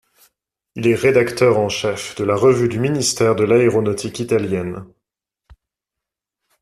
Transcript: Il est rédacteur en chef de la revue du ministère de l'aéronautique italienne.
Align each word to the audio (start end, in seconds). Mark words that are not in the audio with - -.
Il 0.73 0.87
est 0.87 0.95
rédacteur 0.95 1.59
en 1.59 1.69
chef 1.69 2.15
de 2.15 2.23
la 2.23 2.35
revue 2.35 2.67
du 2.67 2.79
ministère 2.79 3.35
de 3.35 3.43
l'aéronautique 3.43 4.19
italienne. 4.19 4.83